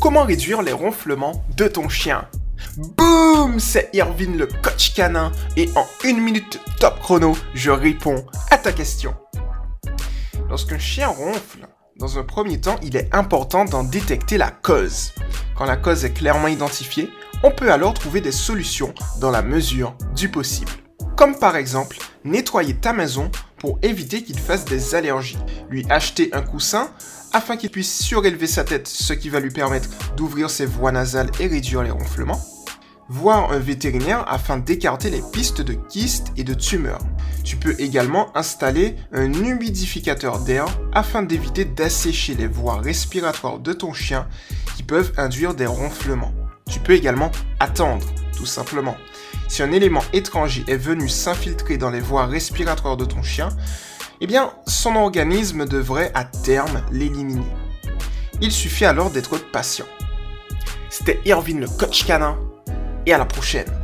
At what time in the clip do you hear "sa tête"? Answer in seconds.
28.46-28.88